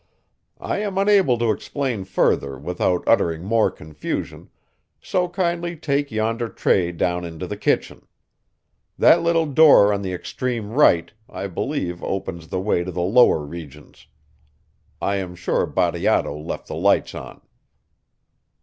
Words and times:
I 0.59 0.79
am 0.79 0.97
unable 0.97 1.37
to 1.37 1.51
explain 1.51 2.05
further 2.05 2.57
without 2.57 3.03
uttering 3.07 3.43
more 3.43 3.69
confusion, 3.69 4.49
so 4.99 5.29
kindly 5.29 5.75
take 5.75 6.09
yonder 6.09 6.49
tray 6.49 6.91
down 6.91 7.23
into 7.23 7.45
the 7.45 7.55
kitchen. 7.55 8.07
That 8.97 9.21
little 9.21 9.45
door 9.45 9.93
on 9.93 10.01
the 10.01 10.11
extreme 10.11 10.71
right 10.71 11.13
I 11.29 11.45
believe 11.45 12.03
opens 12.03 12.47
the 12.47 12.59
way 12.59 12.83
to 12.83 12.91
the 12.91 12.99
lower 13.03 13.45
regions. 13.45 14.07
I 14.99 15.17
am 15.17 15.35
sure 15.35 15.67
Bateato 15.67 16.35
left 16.35 16.65
the 16.65 16.73
lights 16.75 17.13
on." 17.13 17.39